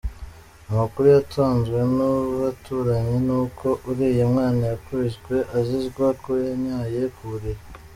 Amakuru 0.71 1.05
yatanzwe 1.15 1.77
n’ 1.95 1.97
abaturanyi 2.11 3.17
ni 3.27 3.33
uko 3.41 3.67
uriya 3.89 4.25
mwana 4.31 4.63
yakubiswe 4.71 5.35
azizwa 5.57 6.07
ko 6.23 6.31
yanyaye 6.45 7.01
ku 7.15 7.23
buriri. 7.29 7.63